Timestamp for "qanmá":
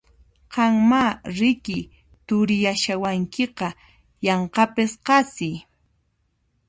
0.53-1.01